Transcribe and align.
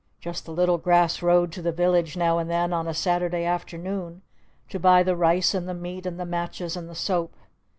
Just 0.19 0.45
the 0.47 0.51
little 0.51 0.79
grass 0.79 1.21
road 1.21 1.51
to 1.51 1.61
the 1.61 1.71
village 1.71 2.17
now 2.17 2.39
and 2.39 2.49
then 2.49 2.73
on 2.73 2.87
a 2.87 2.91
Saturday 2.95 3.45
afternoon 3.45 4.23
to 4.69 4.79
buy 4.79 5.03
the 5.03 5.15
rice 5.15 5.53
and 5.53 5.69
the 5.69 5.75
meat 5.75 6.07
and 6.07 6.19
the 6.19 6.25
matches 6.25 6.75
and 6.75 6.89
the 6.89 6.95
soap! 6.95 7.35